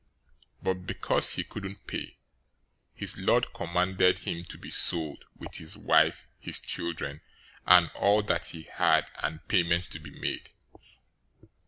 [0.63, 2.17] }018:025 But because he couldn't pay,
[2.95, 7.21] his lord commanded him to be sold, with his wife, his children,
[7.67, 10.49] and all that he had, and payment to be made.